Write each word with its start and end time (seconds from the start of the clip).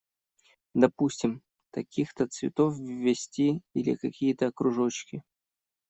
Допустим, 0.73 1.43
таких-то 1.69 2.25
цветов 2.25 2.75
ввести, 2.79 3.61
или 3.75 3.93
какие-то 3.93 4.51
кружочки. 4.51 5.21